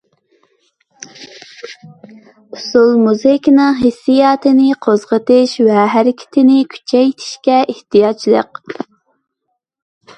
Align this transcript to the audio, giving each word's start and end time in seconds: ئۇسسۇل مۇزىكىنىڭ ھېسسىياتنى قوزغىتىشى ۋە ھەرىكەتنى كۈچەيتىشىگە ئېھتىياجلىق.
ئۇسسۇل 2.55 2.89
مۇزىكىنىڭ 3.03 3.77
ھېسسىياتنى 3.83 4.73
قوزغىتىشى 4.87 5.69
ۋە 5.71 5.85
ھەرىكەتنى 5.95 6.59
كۈچەيتىشىگە 6.75 7.63
ئېھتىياجلىق. 7.77 8.65